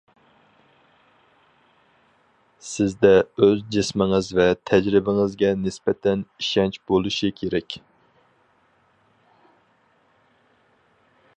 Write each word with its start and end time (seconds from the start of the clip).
سىزدە 2.67 3.11
ئۆز 3.47 3.61
جىسمىڭىز 3.75 4.29
ۋە 4.39 4.47
تەجرىبىڭىزگە 4.71 5.51
نىسبەتەن 5.65 6.23
ئىشەنچ 6.45 6.81
بولۇشى 6.93 7.31
كېرەك. 7.43 7.77